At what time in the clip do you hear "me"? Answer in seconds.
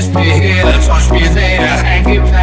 0.14-0.22, 1.10-1.28